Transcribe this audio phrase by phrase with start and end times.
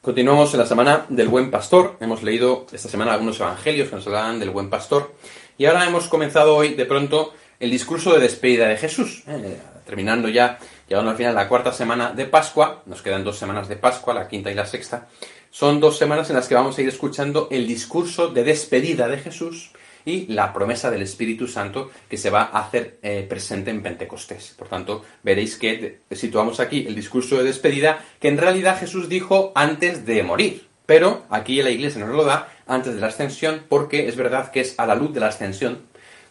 [0.00, 1.96] Continuamos en la semana del buen pastor.
[1.98, 5.12] Hemos leído esta semana algunos evangelios que nos hablan del buen pastor.
[5.58, 9.24] Y ahora hemos comenzado hoy de pronto el discurso de despedida de Jesús.
[9.26, 12.84] Eh, terminando ya, llegando al final la cuarta semana de Pascua.
[12.86, 15.08] Nos quedan dos semanas de Pascua, la quinta y la sexta.
[15.50, 19.18] Son dos semanas en las que vamos a ir escuchando el discurso de despedida de
[19.18, 19.72] Jesús
[20.08, 24.54] y la promesa del Espíritu Santo que se va a hacer eh, presente en Pentecostés.
[24.58, 29.52] Por tanto, veréis que situamos aquí el discurso de despedida que en realidad Jesús dijo
[29.54, 30.66] antes de morir.
[30.86, 34.60] Pero aquí la Iglesia nos lo da antes de la ascensión porque es verdad que
[34.60, 35.86] es a la luz de la ascensión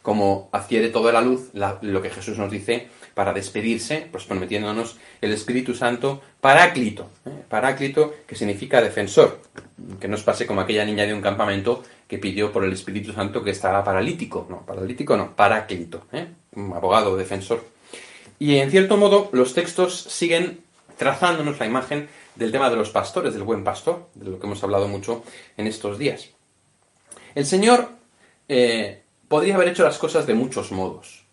[0.07, 5.33] como adquiere toda la luz lo que Jesús nos dice para despedirse, pues prometiéndonos el
[5.33, 7.31] Espíritu Santo paráclito, ¿eh?
[7.49, 9.41] paráclito que significa defensor,
[9.99, 13.43] que nos pase como aquella niña de un campamento que pidió por el Espíritu Santo
[13.43, 14.45] que estaba paralítico.
[14.49, 16.27] No, paralítico no, paráclito, ¿eh?
[16.55, 17.63] un abogado, defensor.
[18.39, 20.59] Y en cierto modo los textos siguen
[20.97, 24.63] trazándonos la imagen del tema de los pastores, del buen pastor, de lo que hemos
[24.63, 25.23] hablado mucho
[25.57, 26.29] en estos días.
[27.35, 27.89] El Señor
[28.47, 31.23] eh, podría haber hecho las cosas de muchos modos.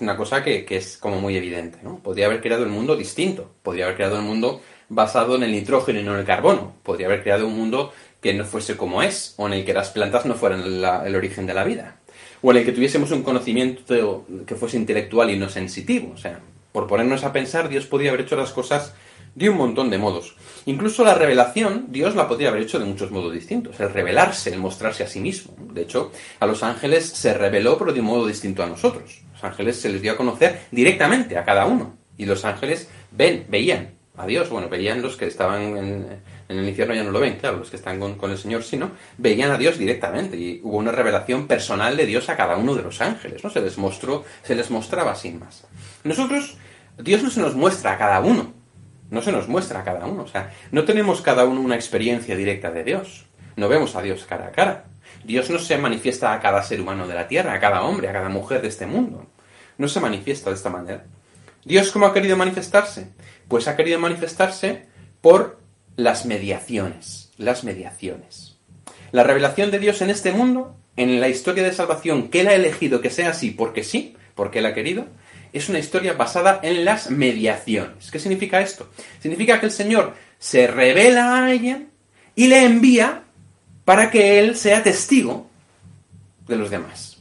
[0.00, 1.98] Una cosa que, que, es como muy evidente, ¿no?
[1.98, 3.50] Podría haber creado el mundo distinto.
[3.62, 6.74] Podría haber creado el mundo basado en el nitrógeno y no en el carbono.
[6.84, 9.90] Podría haber creado un mundo que no fuese como es, o en el que las
[9.90, 11.96] plantas no fueran el origen de la vida,
[12.42, 16.12] o en el que tuviésemos un conocimiento que fuese intelectual y no sensitivo.
[16.14, 16.40] O sea,
[16.72, 18.94] por ponernos a pensar, Dios podía haber hecho las cosas
[19.34, 20.36] de un montón de modos.
[20.66, 23.78] Incluso la revelación, Dios la podría haber hecho de muchos modos distintos.
[23.78, 25.54] El revelarse, el mostrarse a sí mismo.
[25.72, 26.10] De hecho,
[26.40, 29.22] a los ángeles se reveló, pero de un modo distinto a nosotros.
[29.32, 31.96] Los ángeles se les dio a conocer directamente a cada uno.
[32.16, 34.50] Y los ángeles ven, veían a Dios.
[34.50, 36.06] Bueno, veían los que estaban en,
[36.48, 38.76] en el infierno ya no lo ven, claro, los que están con, el Señor sí,
[38.76, 38.92] ¿no?
[39.18, 42.82] Veían a Dios directamente y hubo una revelación personal de Dios a cada uno de
[42.82, 43.50] los ángeles, ¿no?
[43.50, 45.66] Se les mostró, se les mostraba sin más.
[46.04, 46.56] Nosotros,
[46.98, 48.54] Dios no se nos muestra a cada uno,
[49.10, 52.34] no se nos muestra a cada uno, o sea, no tenemos cada uno una experiencia
[52.34, 53.26] directa de Dios,
[53.56, 54.84] no vemos a Dios cara a cara.
[55.24, 58.12] Dios no se manifiesta a cada ser humano de la tierra, a cada hombre, a
[58.12, 59.26] cada mujer de este mundo.
[59.76, 61.04] No se manifiesta de esta manera.
[61.64, 63.10] ¿Dios cómo ha querido manifestarse?
[63.48, 64.86] Pues ha querido manifestarse
[65.20, 65.57] por
[65.98, 68.56] las mediaciones, las mediaciones.
[69.10, 72.54] La revelación de Dios en este mundo, en la historia de salvación que Él ha
[72.54, 75.06] elegido que sea así porque sí, porque Él ha querido,
[75.52, 78.12] es una historia basada en las mediaciones.
[78.12, 78.88] ¿Qué significa esto?
[79.20, 81.90] Significa que el Señor se revela a alguien
[82.36, 83.24] y le envía
[83.84, 85.50] para que Él sea testigo
[86.46, 87.16] de los demás.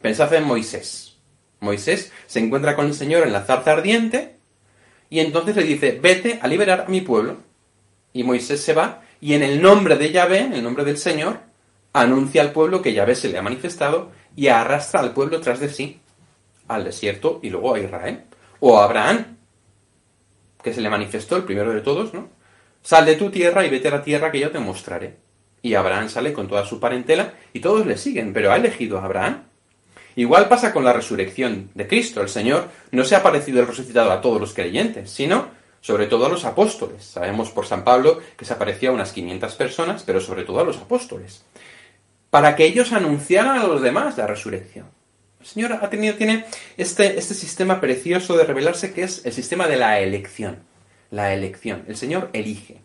[0.00, 1.18] Pensad en Moisés.
[1.60, 4.36] Moisés se encuentra con el Señor en la zarza ardiente
[5.10, 7.47] y entonces le dice, vete a liberar a mi pueblo.
[8.12, 11.38] Y Moisés se va y en el nombre de Yahvé, en el nombre del Señor,
[11.92, 15.68] anuncia al pueblo que Yahvé se le ha manifestado y arrastra al pueblo tras de
[15.68, 16.00] sí
[16.68, 18.22] al desierto y luego a Israel.
[18.60, 19.36] O a Abraham,
[20.62, 22.28] que se le manifestó el primero de todos, ¿no?
[22.82, 25.16] Sal de tu tierra y vete a la tierra que yo te mostraré.
[25.62, 29.04] Y Abraham sale con toda su parentela y todos le siguen, pero ha elegido a
[29.04, 29.44] Abraham.
[30.16, 32.20] Igual pasa con la resurrección de Cristo.
[32.20, 35.48] El Señor no se ha parecido el resucitado a todos los creyentes, sino
[35.80, 37.04] sobre todo a los apóstoles.
[37.04, 40.64] Sabemos por San Pablo que se apareció a unas 500 personas, pero sobre todo a
[40.64, 41.44] los apóstoles,
[42.30, 44.86] para que ellos anunciaran a los demás la resurrección.
[45.40, 46.44] El Señor ha tenido, tiene
[46.76, 50.58] este, este sistema precioso de revelarse que es el sistema de la elección.
[51.10, 51.84] La elección.
[51.88, 52.78] El Señor elige.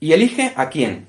[0.00, 1.06] ¿Y elige a quién?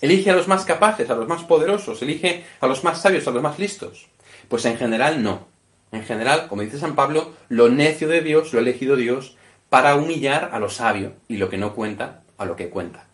[0.00, 2.00] ¿Elige a los más capaces, a los más poderosos?
[2.02, 4.06] ¿Elige a los más sabios, a los más listos?
[4.48, 5.46] Pues en general no.
[5.92, 9.36] En general, como dice San Pablo, lo necio de Dios lo ha elegido Dios
[9.70, 13.06] para humillar a lo sabio y lo que no cuenta a lo que cuenta.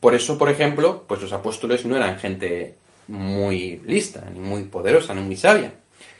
[0.00, 2.74] Por eso, por ejemplo, pues los apóstoles no eran gente
[3.08, 5.72] muy lista, ni muy poderosa, ni muy sabia.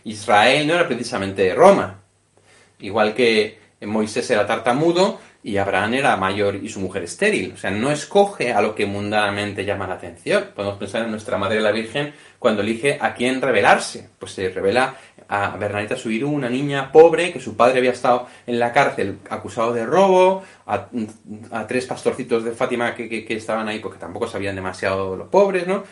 [0.05, 2.01] Israel no era precisamente Roma.
[2.81, 7.53] Igual que Moisés era tartamudo y Abraham era mayor y su mujer estéril.
[7.55, 10.51] O sea, no escoge a lo que mundanamente llama la atención.
[10.55, 14.09] Podemos pensar en nuestra Madre la Virgen cuando elige a quién revelarse.
[14.19, 14.97] Pues se revela
[15.28, 19.72] a Bernadita Subiru, una niña pobre que su padre había estado en la cárcel acusado
[19.72, 20.89] de robo, a,
[21.66, 25.85] tres pastorcitos de Fátima que, estaban ahí porque tampoco sabían demasiado los pobres, ¿no?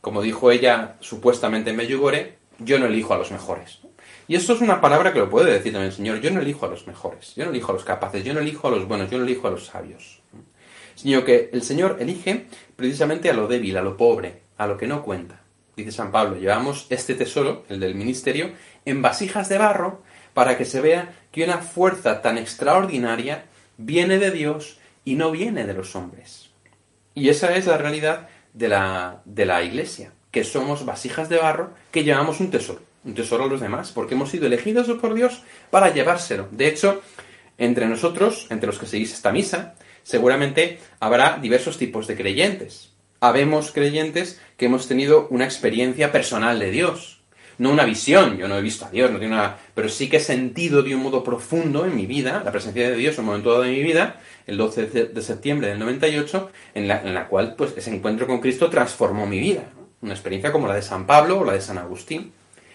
[0.00, 3.80] Como dijo ella supuestamente en Medjugorje, yo no elijo a los mejores.
[4.26, 6.64] Y esto es una palabra que lo puede decir también el Señor, yo no elijo
[6.64, 9.10] a los mejores, yo no elijo a los capaces, yo no elijo a los buenos,
[9.10, 10.20] yo no elijo a los sabios.
[10.94, 12.46] Sino que el Señor elige
[12.76, 15.40] precisamente a lo débil, a lo pobre, a lo que no cuenta.
[15.76, 18.52] Dice San Pablo, llevamos este tesoro, el del ministerio,
[18.84, 20.02] en vasijas de barro
[20.34, 23.44] para que se vea que una fuerza tan extraordinaria
[23.76, 26.50] viene de Dios y no viene de los hombres.
[27.14, 31.74] Y esa es la realidad de la, de la iglesia, que somos vasijas de barro
[31.90, 35.42] que llevamos un tesoro, un tesoro a los demás, porque hemos sido elegidos por Dios
[35.70, 36.48] para llevárselo.
[36.50, 37.02] De hecho,
[37.58, 42.90] entre nosotros, entre los que seguís esta misa, seguramente habrá diversos tipos de creyentes.
[43.20, 47.22] Habemos creyentes que hemos tenido una experiencia personal de Dios,
[47.56, 50.18] no una visión, yo no he visto a Dios, no tengo una, pero sí que
[50.18, 53.26] he sentido de un modo profundo en mi vida la presencia de Dios en un
[53.28, 57.26] momento dado de mi vida, el 12 de septiembre del 98, en la, en la
[57.28, 59.62] cual pues ese encuentro con Cristo transformó mi vida,
[60.02, 62.32] una experiencia como la de San Pablo o la de San Agustín.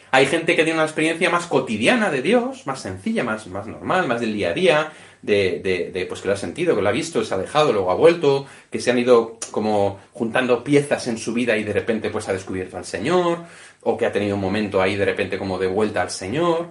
[0.10, 4.08] Hay gente que tiene una experiencia más cotidiana de Dios, más sencilla, más, más normal,
[4.08, 4.92] más del día a día,
[5.26, 7.96] de, pues que lo ha sentido, que lo ha visto, se ha alejado, luego ha
[7.96, 12.30] vuelto, que se han ido como juntando piezas en su vida y de repente pues
[12.30, 13.40] ha descubierto al Señor,
[13.82, 16.68] o que ha tenido un momento ahí de repente como de vuelta al Señor.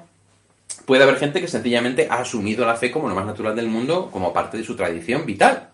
[0.86, 4.10] Puede haber gente que sencillamente ha asumido la fe como lo más natural del mundo,
[4.10, 5.70] como parte de su tradición vital.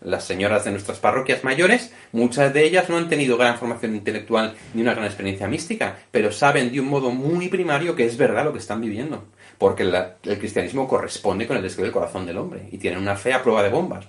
[0.00, 4.54] Las señoras de nuestras parroquias mayores, muchas de ellas no han tenido gran formación intelectual
[4.74, 8.44] ni una gran experiencia mística, pero saben de un modo muy primario que es verdad
[8.44, 9.24] lo que están viviendo
[9.62, 13.32] porque el cristianismo corresponde con el deseo del corazón del hombre y tienen una fe
[13.32, 14.04] a prueba de bombas.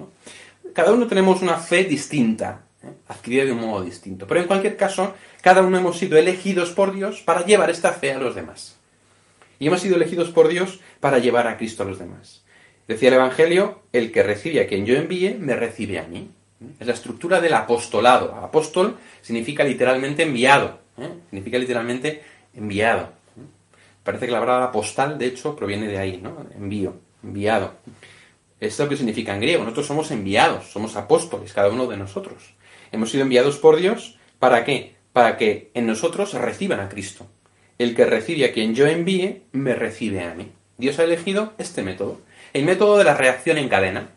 [0.73, 2.88] Cada uno tenemos una fe distinta, ¿eh?
[3.07, 6.91] adquirida de un modo distinto, pero en cualquier caso, cada uno hemos sido elegidos por
[6.91, 8.77] Dios para llevar esta fe a los demás.
[9.59, 12.41] Y hemos sido elegidos por Dios para llevar a Cristo a los demás.
[12.88, 16.31] Decía el Evangelio, el que recibe a quien yo envíe, me recibe a mí.
[16.79, 18.33] Es la estructura del apostolado.
[18.33, 20.79] Apóstol significa literalmente enviado.
[20.97, 21.11] ¿eh?
[21.29, 22.23] Significa literalmente
[22.55, 23.21] enviado.
[24.03, 26.45] Parece que la palabra postal, de hecho, proviene de ahí, ¿no?
[26.55, 27.75] Envío, enviado.
[28.59, 29.63] Es lo que significa en griego.
[29.63, 32.53] Nosotros somos enviados, somos apóstoles, cada uno de nosotros.
[32.91, 34.95] Hemos sido enviados por Dios, ¿para qué?
[35.13, 37.27] Para que en nosotros reciban a Cristo.
[37.77, 40.51] El que recibe a quien yo envíe, me recibe a mí.
[40.77, 42.19] Dios ha elegido este método.
[42.51, 44.09] El método de la reacción en cadena.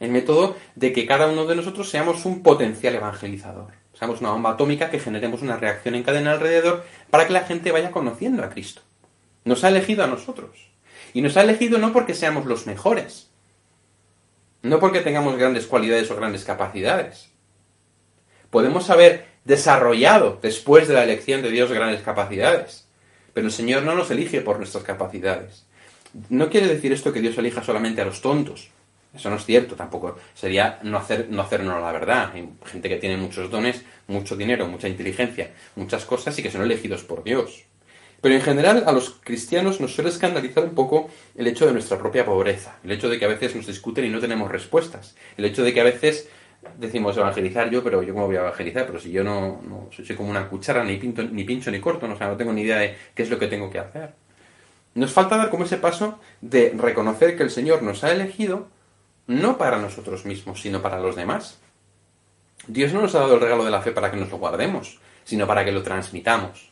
[0.00, 3.72] El método de que cada uno de nosotros seamos un potencial evangelizador.
[3.98, 7.72] Seamos una bomba atómica que generemos una reacción en cadena alrededor para que la gente
[7.72, 8.82] vaya conociendo a Cristo.
[9.48, 10.50] Nos ha elegido a nosotros.
[11.14, 13.30] Y nos ha elegido no porque seamos los mejores,
[14.60, 17.30] no porque tengamos grandes cualidades o grandes capacidades.
[18.50, 22.88] Podemos haber desarrollado después de la elección de Dios grandes capacidades,
[23.32, 25.64] pero el Señor no nos elige por nuestras capacidades.
[26.28, 28.68] No quiere decir esto que Dios elija solamente a los tontos.
[29.14, 30.18] Eso no es cierto, tampoco.
[30.34, 32.32] Sería no, hacer, no hacernos la verdad.
[32.34, 36.60] Hay gente que tiene muchos dones, mucho dinero, mucha inteligencia, muchas cosas y que son
[36.60, 37.64] elegidos por Dios.
[38.20, 41.98] Pero en general a los cristianos nos suele escandalizar un poco el hecho de nuestra
[41.98, 45.44] propia pobreza, el hecho de que a veces nos discuten y no tenemos respuestas, el
[45.44, 46.28] hecho de que a veces
[46.76, 49.60] decimos evangelizar yo, pero yo cómo voy a evangelizar, pero si yo no,
[49.92, 52.52] soy como una cuchara, ni, pinto, ni pincho ni corto, no, o sea, no tengo
[52.52, 54.12] ni idea de qué es lo que tengo que hacer.
[54.94, 58.66] Nos falta dar como ese paso de reconocer que el Señor nos ha elegido
[59.28, 61.60] no para nosotros mismos, sino para los demás.
[62.66, 64.98] Dios no nos ha dado el regalo de la fe para que nos lo guardemos,
[65.24, 66.67] sino para que lo transmitamos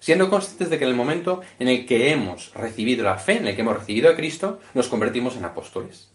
[0.00, 3.46] siendo conscientes de que en el momento en el que hemos recibido la fe, en
[3.46, 6.10] el que hemos recibido a Cristo, nos convertimos en apóstoles.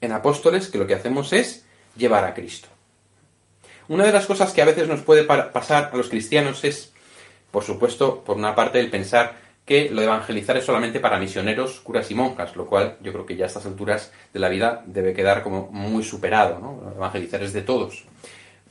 [0.00, 1.64] En apóstoles que lo que hacemos es
[1.96, 2.68] llevar a Cristo.
[3.86, 6.92] Una de las cosas que a veces nos puede pasar a los cristianos es,
[7.50, 9.36] por supuesto, por una parte, el pensar
[9.66, 13.26] que lo de evangelizar es solamente para misioneros, curas y monjas, lo cual yo creo
[13.26, 16.92] que ya a estas alturas de la vida debe quedar como muy superado, ¿no?
[16.96, 18.04] Evangelizar es de todos.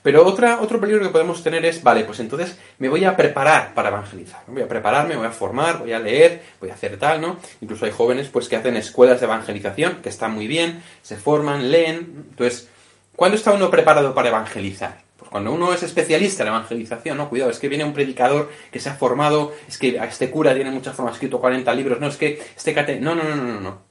[0.04, 3.74] Pero otra, otro peligro que podemos tener es, vale, pues entonces me voy a preparar
[3.74, 4.42] para evangelizar.
[4.48, 7.38] Voy a prepararme, voy a formar, voy a leer, voy a hacer tal, ¿no?
[7.62, 11.72] Incluso hay jóvenes pues que hacen escuelas de evangelización, que están muy bien, se forman,
[11.72, 12.26] leen.
[12.32, 12.68] Entonces,
[13.16, 15.02] ¿cuándo está uno preparado para evangelizar?
[15.16, 17.30] Pues cuando uno es especialista en evangelización, ¿no?
[17.30, 20.72] Cuidado, es que viene un predicador que se ha formado, es que este cura tiene
[20.72, 23.00] mucha forma, ha escrito 40 libros, no, es que este cate...
[23.00, 23.82] No, no, no, no, no.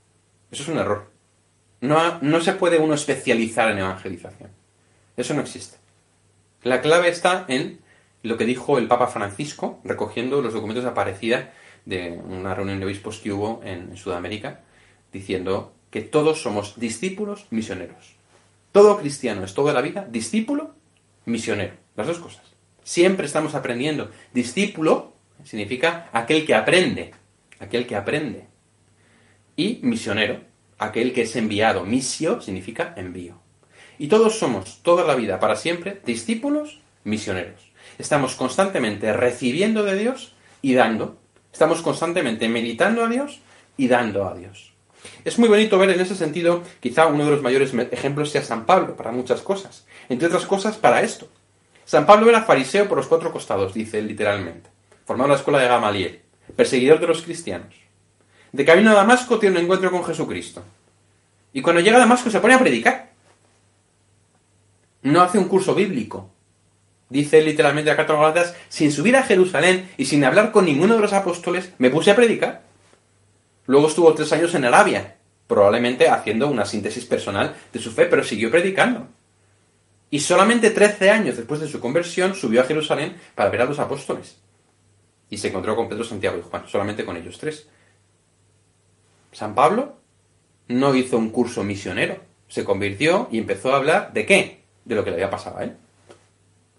[0.50, 1.10] Eso es un error.
[1.80, 4.50] No, no se puede uno especializar en evangelización.
[5.16, 5.81] Eso no existe.
[6.62, 7.80] La clave está en
[8.22, 11.52] lo que dijo el Papa Francisco, recogiendo los documentos de Aparecida
[11.84, 14.60] de una reunión de obispos que hubo en Sudamérica,
[15.12, 18.14] diciendo que todos somos discípulos misioneros.
[18.70, 20.74] Todo cristiano es toda la vida discípulo
[21.24, 21.74] misionero.
[21.96, 22.44] Las dos cosas.
[22.84, 24.10] Siempre estamos aprendiendo.
[24.32, 25.12] Discípulo
[25.44, 27.12] significa aquel que aprende.
[27.58, 28.46] Aquel que aprende.
[29.56, 30.40] Y misionero,
[30.78, 31.84] aquel que es enviado.
[31.84, 33.41] Misio significa envío.
[33.98, 37.70] Y todos somos, toda la vida, para siempre, discípulos misioneros.
[37.98, 41.18] Estamos constantemente recibiendo de Dios y dando.
[41.52, 43.40] Estamos constantemente meditando a Dios
[43.76, 44.72] y dando a Dios.
[45.24, 48.66] Es muy bonito ver en ese sentido, quizá uno de los mayores ejemplos sea San
[48.66, 49.84] Pablo, para muchas cosas.
[50.08, 51.28] Entre otras cosas, para esto.
[51.84, 54.70] San Pablo era fariseo por los cuatro costados, dice literalmente.
[55.04, 56.20] Formado en la escuela de Gamaliel,
[56.56, 57.74] perseguidor de los cristianos.
[58.52, 60.62] De camino a Damasco tiene un encuentro con Jesucristo.
[61.52, 63.11] Y cuando llega a Damasco se pone a predicar.
[65.02, 66.30] No hace un curso bíblico.
[67.08, 71.00] Dice literalmente la carta Galatas, sin subir a Jerusalén y sin hablar con ninguno de
[71.00, 72.62] los apóstoles, me puse a predicar.
[73.66, 75.16] Luego estuvo tres años en Arabia,
[75.46, 79.08] probablemente haciendo una síntesis personal de su fe, pero siguió predicando.
[80.10, 83.78] Y solamente 13 años después de su conversión subió a Jerusalén para ver a los
[83.78, 84.38] apóstoles.
[85.28, 87.68] Y se encontró con Pedro, Santiago y Juan, solamente con ellos tres.
[89.32, 89.96] San Pablo
[90.68, 94.61] no hizo un curso misionero, se convirtió y empezó a hablar de qué?
[94.84, 95.76] De lo que le había pasado a él.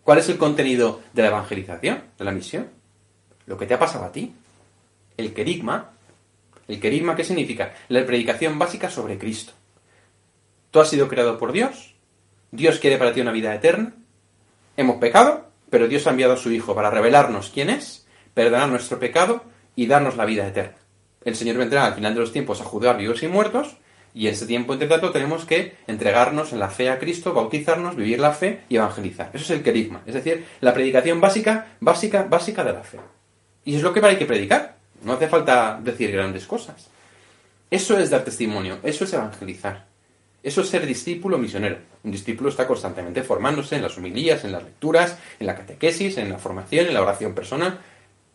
[0.03, 2.69] ¿Cuál es el contenido de la evangelización, de la misión?
[3.45, 4.33] Lo que te ha pasado a ti.
[5.15, 5.91] El querigma.
[6.67, 7.73] ¿El querigma qué significa?
[7.89, 9.53] La predicación básica sobre Cristo.
[10.71, 11.93] Tú has sido creado por Dios.
[12.51, 13.93] Dios quiere para ti una vida eterna.
[14.75, 18.99] Hemos pecado, pero Dios ha enviado a su Hijo para revelarnos quién es, perdonar nuestro
[18.99, 19.43] pecado
[19.75, 20.77] y darnos la vida eterna.
[21.23, 23.77] El Señor vendrá al final de los tiempos a juzgar vivos y muertos,
[24.15, 27.95] y en ese tiempo, entre tanto, tenemos que entregarnos en la fe a Cristo, bautizarnos,
[27.95, 29.31] vivir la fe y evangelizar.
[29.33, 32.99] Eso es el querigma, es decir, la predicación básica, básica, básica de la fe.
[33.65, 34.75] Y es lo que hay que predicar.
[35.03, 36.89] No hace falta decir grandes cosas.
[37.71, 39.85] Eso es dar testimonio, eso es evangelizar.
[40.43, 41.77] Eso es ser discípulo misionero.
[42.03, 46.29] Un discípulo está constantemente formándose en las humilías, en las lecturas, en la catequesis, en
[46.29, 47.79] la formación, en la oración personal,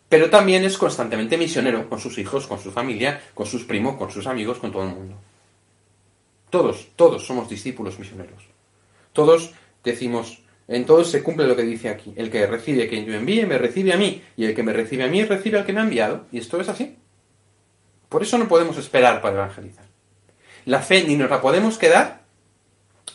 [0.09, 4.11] pero también es constantemente misionero con sus hijos, con su familia, con sus primos, con
[4.11, 5.15] sus amigos, con todo el mundo.
[6.49, 8.43] Todos, todos somos discípulos misioneros.
[9.13, 9.53] Todos
[9.83, 12.13] decimos, en todos se cumple lo que dice aquí.
[12.15, 14.21] El que recibe quien yo envíe, me recibe a mí.
[14.37, 16.25] Y el que me recibe a mí, recibe al que me ha enviado.
[16.31, 16.97] Y esto es así.
[18.09, 19.85] Por eso no podemos esperar para evangelizar.
[20.65, 22.21] La fe ni nos la podemos quedar,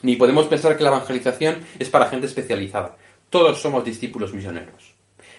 [0.02, 2.96] ni podemos pensar que la evangelización es para gente especializada.
[3.30, 4.93] Todos somos discípulos misioneros.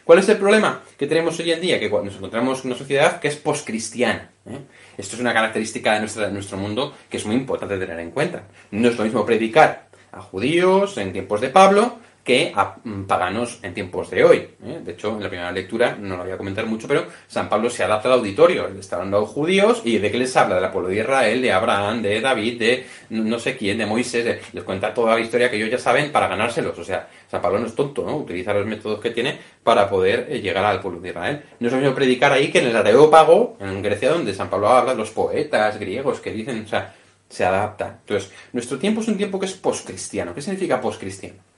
[0.06, 1.80] ¿Cuál es el problema que tenemos hoy en día?
[1.80, 4.30] Que nos encontramos en una sociedad que es poscristiana.
[4.46, 4.60] ¿eh?
[5.00, 8.44] Esto es una característica de, de nuestro mundo que es muy importante tener en cuenta.
[8.70, 13.60] No es lo mismo predicar a judíos en tiempos de Pablo que a mm, paganos
[13.62, 14.38] en tiempos de hoy.
[14.66, 14.82] ¿eh?
[14.84, 17.70] De hecho, en la primera lectura, no lo voy a comentar mucho, pero San Pablo
[17.70, 18.68] se adapta al auditorio.
[18.68, 21.40] Le está hablando a los judíos y de qué les habla, del pueblo de Israel,
[21.40, 24.40] de Abraham, de David, de no sé quién, de Moisés.
[24.52, 26.78] les cuenta toda la historia que ellos ya saben para ganárselos.
[26.80, 28.18] O sea, San Pablo no es tonto, ¿no?
[28.18, 31.44] Utiliza los métodos que tiene para poder eh, llegar al pueblo de Israel.
[31.60, 34.70] No es lo mismo predicar ahí que en el Areópago, en Grecia, donde San Pablo
[34.70, 36.92] habla, los poetas griegos que dicen, o sea,
[37.30, 38.00] se adapta.
[38.02, 40.34] Entonces, nuestro tiempo es un tiempo que es postcristiano.
[40.34, 41.55] ¿Qué significa postcristiano?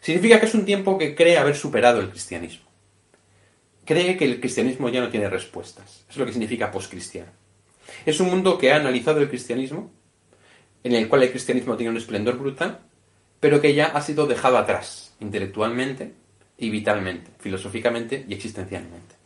[0.00, 2.64] Significa que es un tiempo que cree haber superado el cristianismo.
[3.84, 6.04] Cree que el cristianismo ya no tiene respuestas.
[6.08, 7.30] Es lo que significa postcristiano.
[8.06, 9.90] Es un mundo que ha analizado el cristianismo,
[10.84, 12.80] en el cual el cristianismo tiene un esplendor brutal,
[13.40, 16.12] pero que ya ha sido dejado atrás, intelectualmente
[16.56, 19.16] y vitalmente, filosóficamente y existencialmente.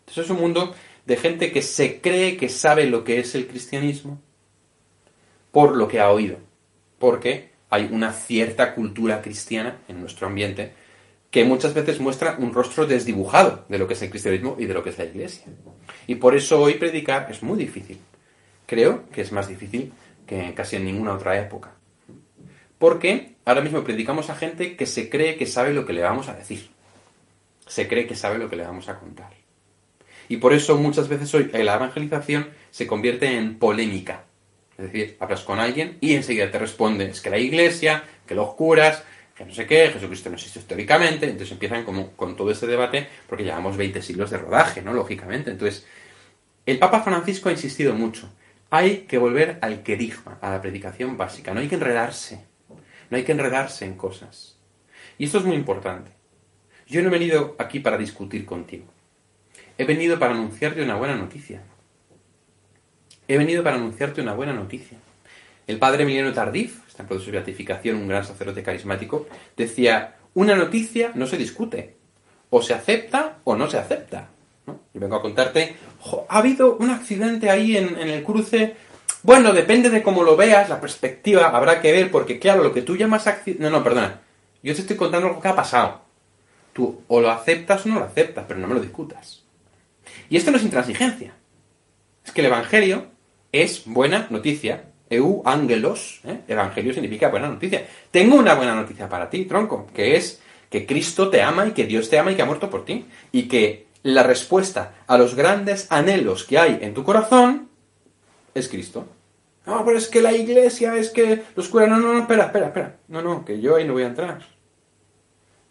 [0.00, 3.46] Entonces es un mundo de gente que se cree que sabe lo que es el
[3.46, 4.20] cristianismo
[5.50, 6.38] por lo que ha oído.
[6.98, 10.72] Porque hay una cierta cultura cristiana en nuestro ambiente
[11.30, 14.74] que muchas veces muestra un rostro desdibujado de lo que es el cristianismo y de
[14.74, 15.44] lo que es la iglesia.
[16.06, 17.98] Y por eso hoy predicar es muy difícil.
[18.66, 19.92] Creo que es más difícil
[20.26, 21.72] que casi en ninguna otra época.
[22.78, 26.28] Porque ahora mismo predicamos a gente que se cree que sabe lo que le vamos
[26.28, 26.70] a decir.
[27.66, 29.32] Se cree que sabe lo que le vamos a contar.
[30.28, 34.24] Y por eso muchas veces hoy la evangelización se convierte en polémica.
[34.78, 38.54] Es decir, hablas con alguien y enseguida te responde, es que la iglesia, que los
[38.54, 39.02] curas,
[39.34, 43.08] que no sé qué, Jesucristo no existe históricamente, entonces empiezan como con todo este debate
[43.28, 44.92] porque llevamos 20 siglos de rodaje, ¿no?
[44.92, 45.50] Lógicamente.
[45.50, 45.84] Entonces,
[46.64, 48.32] el Papa Francisco ha insistido mucho,
[48.70, 52.44] hay que volver al querigma, a la predicación básica, no hay que enredarse,
[53.10, 54.58] no hay que enredarse en cosas.
[55.18, 56.12] Y esto es muy importante.
[56.86, 58.86] Yo no he venido aquí para discutir contigo.
[59.76, 61.62] He venido para anunciarte una buena noticia.
[63.28, 64.96] He venido para anunciarte una buena noticia.
[65.66, 70.54] El padre Emiliano Tardif, está en proceso de beatificación, un gran sacerdote carismático, decía, una
[70.54, 71.96] noticia no se discute,
[72.48, 74.30] o se acepta o no se acepta.
[74.66, 75.76] Yo vengo a contarte,
[76.28, 78.76] ha habido un accidente ahí en, en el cruce,
[79.22, 82.82] bueno, depende de cómo lo veas, la perspectiva habrá que ver, porque claro, lo que
[82.82, 83.62] tú llamas accidente...
[83.62, 84.20] No, no, perdona,
[84.62, 86.00] yo te estoy contando lo que ha pasado.
[86.72, 89.44] Tú o lo aceptas o no lo aceptas, pero no me lo discutas.
[90.30, 91.34] Y esto no es intransigencia.
[92.24, 93.17] Es que el Evangelio
[93.52, 94.84] es buena noticia.
[95.10, 96.40] Eu ángelos, ¿eh?
[96.48, 97.86] evangelio significa buena noticia.
[98.10, 101.86] Tengo una buena noticia para ti, tronco, que es que Cristo te ama y que
[101.86, 103.06] Dios te ama y que ha muerto por ti.
[103.32, 107.68] Y que la respuesta a los grandes anhelos que hay en tu corazón
[108.54, 109.06] es Cristo.
[109.66, 111.88] No, pero es que la iglesia, es que los curas...
[111.88, 112.96] No, no, no, espera, espera, espera.
[113.08, 114.40] No, no, que yo ahí no voy a entrar.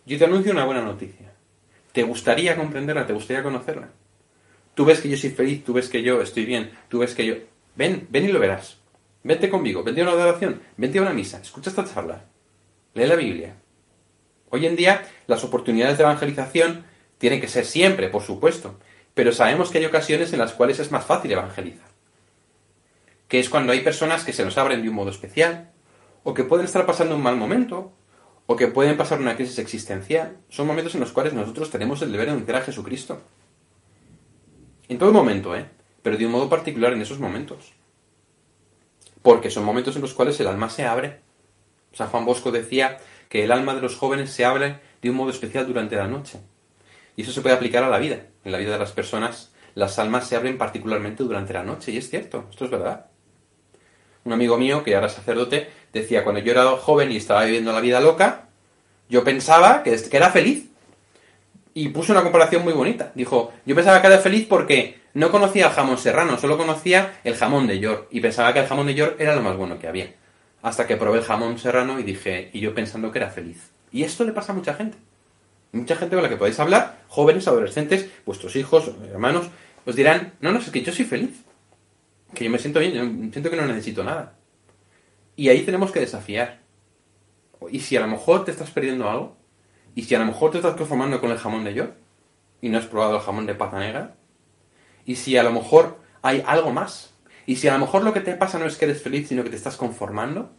[0.06, 1.34] Yo te anuncio una buena noticia.
[1.92, 3.08] ¿Te gustaría comprenderla?
[3.08, 3.90] ¿Te gustaría conocerla?
[4.76, 7.26] Tú ves que yo soy feliz, tú ves que yo estoy bien, tú ves que
[7.26, 7.36] yo...
[7.78, 8.78] Ven, ven y lo verás.
[9.24, 12.26] Vete conmigo, vente a una adoración, vente a una misa, escucha esta charla,
[12.96, 13.56] lee la Biblia.
[14.50, 16.86] Hoy en día las oportunidades de evangelización
[17.20, 18.80] tienen que ser siempre, por supuesto,
[19.14, 21.88] pero sabemos que hay ocasiones en las cuales es más fácil evangelizar.
[23.28, 25.72] que es cuando hay personas que se nos abren de un modo especial,
[26.24, 27.92] o que pueden estar pasando un mal momento,
[28.46, 30.38] o que pueden pasar una crisis existencial.
[30.48, 33.22] Son momentos en los cuales nosotros tenemos el deber de anunciar a Jesucristo.
[34.88, 35.70] En todo momento, ¿eh?
[36.02, 37.74] Pero de un modo particular en esos momentos.
[39.22, 41.20] Porque son momentos en los cuales el alma se abre.
[41.94, 43.00] San Juan Bosco decía
[43.30, 46.40] que el alma de los jóvenes se abre de un modo especial durante la noche.
[47.16, 48.28] Y eso se puede aplicar a la vida.
[48.46, 51.92] En la vida de las personas, las almas se abren particularmente durante la noche.
[51.92, 53.08] Y es cierto, esto es verdad.
[54.24, 57.82] Un amigo mío, que era sacerdote, decía, cuando yo era joven y estaba viviendo la
[57.82, 58.50] vida loca,
[59.10, 60.70] yo pensaba que, era feliz.
[61.74, 63.12] Y puso una comparación muy bonita.
[63.16, 67.36] Dijo, yo pensaba que era feliz porque no conocía el jamón serrano, solo conocía el
[67.36, 68.08] jamón de York.
[68.12, 70.14] Y pensaba que el jamón de York era lo más bueno que había.
[70.62, 73.72] Hasta que probé el jamón serrano y dije, y yo pensando que era feliz.
[73.92, 75.00] Y esto le pasa a mucha gente.
[75.72, 79.48] Mucha gente con la que podéis hablar, jóvenes, adolescentes, vuestros hijos, hermanos,
[79.88, 81.44] os dirán, no, no, es que yo soy feliz
[82.36, 84.36] que yo me siento bien, yo siento que no necesito nada.
[85.36, 86.60] Y ahí tenemos que desafiar.
[87.72, 89.36] Y si a lo mejor te estás perdiendo algo,
[89.96, 91.88] y si a lo mejor te estás conformando con el jamón de yo,
[92.62, 94.16] y no has probado el jamón de pata negra,
[95.08, 97.16] y si a lo mejor hay algo más,
[97.48, 99.44] y si a lo mejor lo que te pasa no es que eres feliz, sino
[99.44, 100.52] que te estás conformando,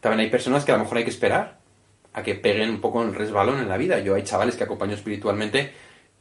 [0.00, 1.60] también hay personas que a lo mejor hay que esperar
[2.12, 4.00] a que peguen un poco el resbalón en la vida.
[4.00, 5.72] Yo hay chavales que acompaño espiritualmente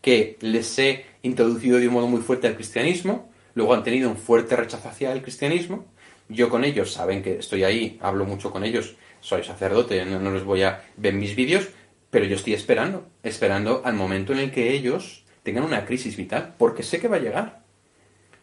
[0.01, 4.17] que les he introducido de un modo muy fuerte al cristianismo, Luego han tenido un
[4.17, 5.85] fuerte rechazo hacia el cristianismo.
[6.29, 10.43] Yo con ellos, saben que estoy ahí, hablo mucho con ellos, soy sacerdote, no, les
[10.43, 11.67] voy a ver mis vídeos,
[12.09, 16.55] pero yo estoy esperando, esperando al momento en el que ellos tengan una crisis vital,
[16.57, 17.63] porque sé que va a llegar.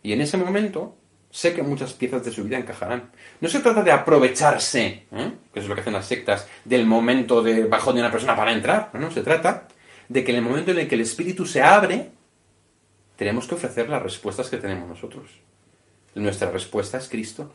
[0.02, 0.96] Y en ese momento
[1.30, 3.10] sé que muchas piezas de su vida encajarán.
[3.40, 5.32] No se trata de aprovecharse, ¿eh?
[5.52, 8.52] que es lo que hacen las sectas, del momento de bajo de una persona para
[8.52, 8.90] entrar.
[8.92, 9.68] No, no, se trata
[10.08, 12.10] de que en el momento en el que el espíritu se abre,
[13.16, 15.30] tenemos que ofrecer las respuestas que tenemos nosotros.
[16.14, 17.52] Nuestra respuesta es Cristo,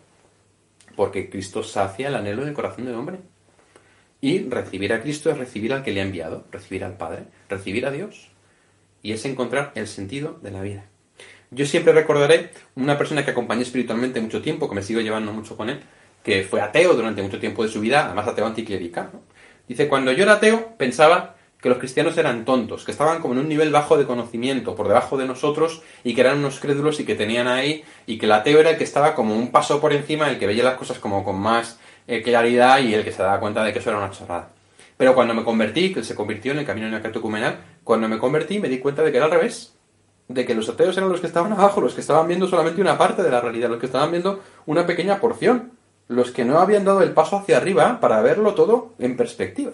[0.96, 3.20] porque Cristo sacia el anhelo del corazón del hombre.
[4.22, 7.86] Y recibir a Cristo es recibir al que le ha enviado, recibir al Padre, recibir
[7.86, 8.32] a Dios.
[9.06, 10.86] Y es encontrar el sentido de la vida.
[11.52, 15.56] Yo siempre recordaré una persona que acompañé espiritualmente mucho tiempo, que me sigo llevando mucho
[15.56, 15.80] con él,
[16.24, 19.12] que fue ateo durante mucho tiempo de su vida, además ateo anticlerical.
[19.68, 23.42] Dice, cuando yo era ateo, pensaba que los cristianos eran tontos, que estaban como en
[23.42, 27.06] un nivel bajo de conocimiento, por debajo de nosotros, y que eran unos crédulos y
[27.06, 29.94] que tenían ahí, y que el ateo era el que estaba como un paso por
[29.94, 33.22] encima, el que veía las cosas como con más eh, claridad y el que se
[33.22, 34.55] daba cuenta de que eso era una chorrada.
[34.98, 38.70] Pero cuando me convertí, que se convirtió en el camino neocatecumenal, cuando me convertí me
[38.70, 39.76] di cuenta de que era al revés.
[40.28, 42.98] De que los ateos eran los que estaban abajo, los que estaban viendo solamente una
[42.98, 45.74] parte de la realidad, los que estaban viendo una pequeña porción,
[46.08, 49.74] los que no habían dado el paso hacia arriba para verlo todo en perspectiva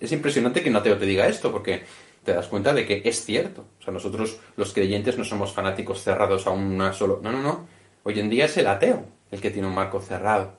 [0.00, 1.82] es impresionante que un ateo te diga esto, porque
[2.24, 3.64] te das cuenta de que es cierto.
[3.80, 7.20] O sea, nosotros los creyentes no somos fanáticos cerrados a una solo...
[7.22, 7.66] No, no, no.
[8.04, 10.58] Hoy en día es el ateo el que tiene un marco cerrado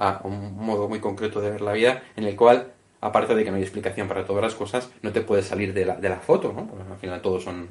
[0.00, 3.50] a un modo muy concreto de ver la vida en el cual, aparte de que
[3.50, 6.18] no hay explicación para todas las cosas, no te puedes salir de la, de la
[6.18, 6.66] foto, ¿no?
[6.66, 7.68] Porque al final todos son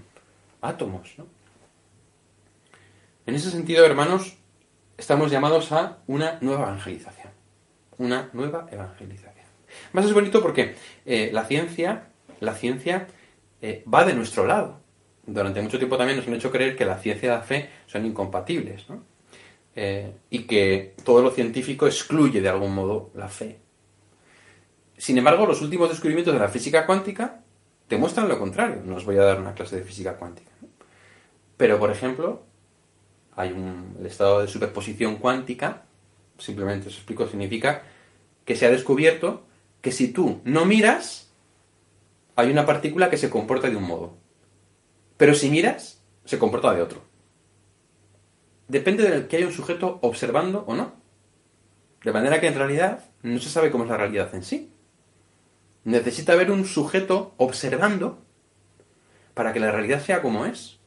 [0.61, 1.25] átomos, ¿no?
[3.25, 4.37] En ese sentido, hermanos,
[4.97, 7.33] estamos llamados a una nueva evangelización.
[7.97, 9.45] Una nueva evangelización.
[9.93, 13.07] Más es bonito porque eh, la ciencia, la ciencia
[13.61, 14.79] eh, va de nuestro lado.
[15.25, 18.05] Durante mucho tiempo también nos han hecho creer que la ciencia y la fe son
[18.05, 19.03] incompatibles, ¿no?
[19.81, 23.61] Eh, y que todo lo científico excluye de algún modo la fe.
[24.97, 27.39] Sin embargo, los últimos descubrimientos de la física cuántica
[27.87, 28.81] demuestran lo contrario.
[28.83, 30.51] No os voy a dar una clase de física cuántica.
[31.55, 32.43] Pero, por ejemplo,
[33.37, 35.85] hay un, estado de superposición cuántica,
[36.37, 37.83] simplemente os explico, significa
[38.43, 39.45] que se ha descubierto
[39.79, 41.31] que si tú no miras,
[42.35, 44.17] hay una partícula que se comporta de un modo.
[45.15, 47.08] Pero si miras, se comporta de otro.
[48.69, 50.93] Depende de que haya un sujeto observando o no.
[52.03, 54.71] De manera que en realidad no se sabe cómo es la realidad en sí.
[55.83, 58.23] Necesita haber un sujeto observando
[59.33, 60.79] para que la realidad sea como es.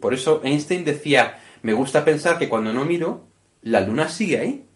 [0.00, 3.26] Por eso Einstein decía, me gusta pensar que cuando no miro,
[3.60, 4.68] la luna sigue ahí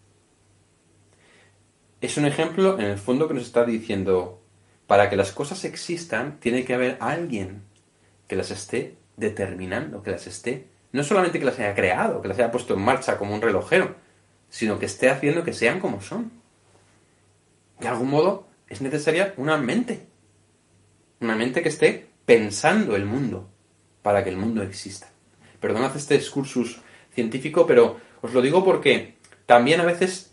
[2.02, 4.42] es un ejemplo en el fondo que nos está diciendo,
[4.88, 7.62] para que las cosas existan, tiene que haber alguien
[8.26, 12.38] que las esté determinando, que las esté, no solamente que las haya creado, que las
[12.38, 13.94] haya puesto en marcha como un relojero,
[14.48, 16.30] sino que esté haciendo que sean como son.
[17.80, 20.06] De algún modo es necesaria una mente,
[21.20, 23.48] una mente que esté pensando el mundo
[24.02, 25.08] para que el mundo exista.
[25.60, 26.80] Perdonad este excursus
[27.14, 30.32] científico, pero os lo digo porque también a veces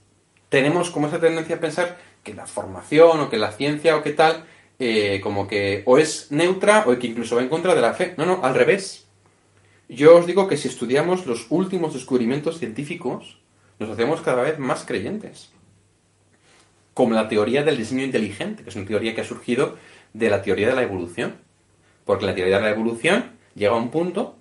[0.49, 4.11] tenemos como esa tendencia a pensar que la formación o que la ciencia o que
[4.11, 4.45] tal,
[4.79, 8.13] eh, como que o es neutra o que incluso va en contra de la fe.
[8.17, 9.08] No, no, al revés.
[9.89, 13.39] Yo os digo que si estudiamos los últimos descubrimientos científicos,
[13.79, 15.51] nos hacemos cada vez más creyentes.
[16.93, 19.77] Como la teoría del diseño inteligente, que es una teoría que ha surgido
[20.13, 21.37] de la teoría de la evolución.
[22.05, 24.37] Porque la teoría de la evolución llega a un punto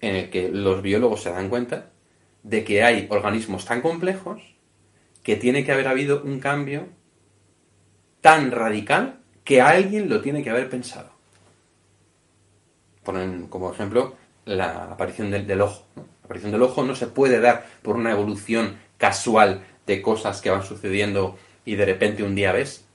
[0.00, 1.90] en el que los biólogos se dan cuenta
[2.44, 4.40] de que hay organismos tan complejos
[5.24, 6.86] que tiene que haber habido un cambio
[8.20, 11.10] tan radical que alguien lo tiene que haber pensado.
[13.02, 14.14] Ponen como ejemplo
[14.46, 15.84] la aparición del, ojo.
[15.96, 20.50] La aparición del ojo no se puede dar por una evolución casual de cosas que
[20.50, 22.86] van sucediendo y de repente un día ves,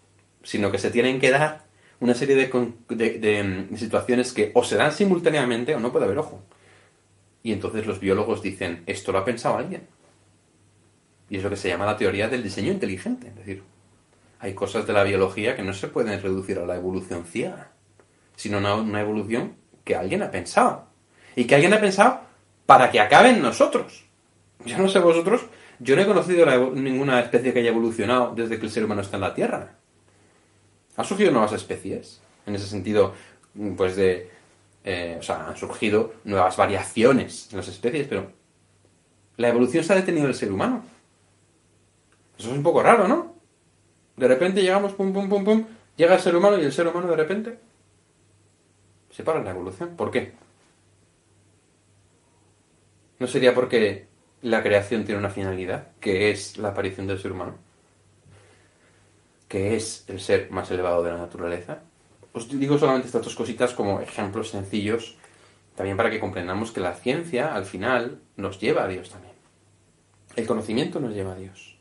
[0.44, 1.66] sino que se tienen que dar
[2.00, 6.42] una serie de, situaciones que o se dan simultáneamente o no puede haber ojo.
[7.44, 9.88] Y entonces los biólogos dicen, esto lo ha pensado alguien.
[11.30, 13.28] Y es lo que se llama la teoría del diseño inteligente.
[13.28, 13.64] Es decir,
[14.40, 17.72] hay cosas de la biología que no se pueden reducir a la evolución ciega,
[18.36, 20.91] sino a una evolución que alguien ha pensado
[21.36, 22.22] y que alguien ha pensado
[22.66, 24.06] para que acaben nosotros.
[24.66, 25.42] Yo no sé vosotros,
[25.80, 29.18] yo no he conocido ninguna especie que haya evolucionado desde que el ser humano está
[29.18, 29.76] en la Tierra.
[30.96, 32.22] ¿Han surgido nuevas especies?
[32.46, 33.14] En ese sentido,
[33.76, 34.30] pues de...
[34.84, 38.32] Eh, o sea, han surgido nuevas variaciones en las especies, pero
[39.38, 40.84] la evolución se ha detenido del ser humano.
[42.38, 43.36] Eso es un poco raro, ¿no?
[44.18, 45.66] De repente llegamos, pum, pum, pum, pum,
[45.96, 47.60] llega el ser humano y el ser humano de repente
[49.12, 49.96] se para la evolución.
[49.96, 50.34] ¿Por qué?
[53.22, 54.08] ¿No sería porque
[54.42, 57.54] la creación tiene una finalidad, que es la aparición del ser humano?
[59.48, 61.84] Que es el ser más elevado de la naturaleza.
[62.34, 65.18] Os digo solamente estas dos cositas como ejemplos sencillos,
[65.76, 69.36] también para que comprendamos que la ciencia, al final, nos lleva a Dios también.
[70.36, 71.78] El conocimiento nos lleva a Dios.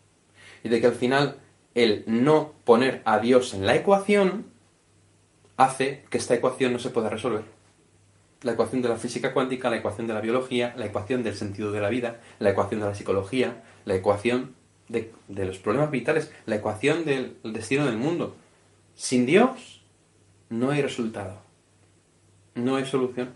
[0.62, 1.38] Y de que al final
[1.74, 4.44] el no poner a Dios en la ecuación
[5.56, 7.59] hace que esta ecuación no se pueda resolver
[8.42, 11.72] la ecuación de la física cuántica, la ecuación de la biología, la ecuación del sentido
[11.72, 14.54] de la vida, la ecuación de la psicología, la ecuación
[14.88, 18.36] de, los problemas vitales, la ecuación del destino del mundo.
[18.94, 19.82] Sin Dios
[20.48, 21.42] no hay resultado,
[22.54, 23.30] no hay solución.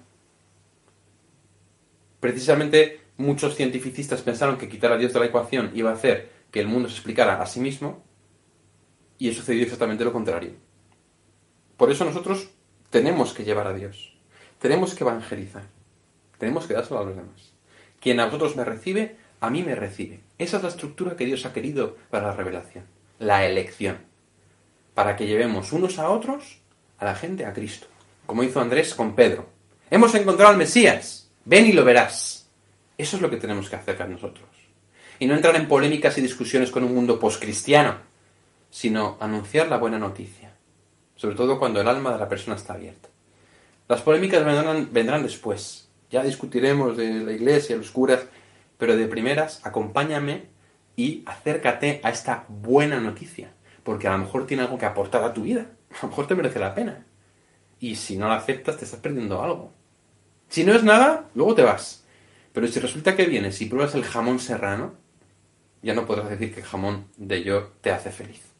[2.21, 6.61] Precisamente muchos cientificistas pensaron que quitar a Dios de la ecuación iba a hacer que
[6.61, 8.03] el mundo se explicara a sí mismo
[9.19, 10.53] y sucedió exactamente lo contrario.
[11.77, 12.51] Por eso nosotros
[12.91, 14.14] tenemos que llevar a Dios.
[14.65, 15.65] Tenemos que evangelizar.
[16.39, 17.53] Tenemos que dárselo a los demás.
[18.01, 20.21] Quien a vosotros me recibe, a mí me recibe.
[20.39, 22.87] Esa es la estructura que Dios ha querido para la revelación.
[23.19, 23.99] La elección.
[24.95, 26.61] Para que llevemos unos a otros
[26.97, 27.89] a la gente a Cristo.
[28.25, 29.51] Como hizo Andrés con Pedro.
[29.91, 31.31] Hemos encontrado al Mesías.
[31.45, 32.49] Ven y lo verás.
[32.97, 34.49] Eso es lo que tenemos que hacer nosotros.
[35.19, 37.99] Y no entrar en polémicas y discusiones con un mundo poscristiano,
[38.71, 40.55] sino anunciar la buena noticia.
[41.17, 43.11] Sobre todo cuando el alma de la persona está abierta.
[43.87, 44.45] Las polémicas
[44.93, 45.89] vendrán, después.
[46.11, 48.25] Ya discutiremos de la iglesia, los curas,
[48.79, 50.47] pero de primeras, acompáñame
[50.97, 55.35] y acércate a esta buena noticia, porque a lo mejor tiene algo que aportar a
[55.35, 57.05] tu vida, a lo mejor te merece la pena.
[57.79, 59.73] Y si no la aceptas, te estás perdiendo algo.
[60.49, 62.05] Si no es nada, luego te vas.
[62.53, 64.95] Pero si resulta que vienes y pruebas el jamón serrano,
[65.83, 68.54] ya no podrás decir que el jamón de yo te hace feliz.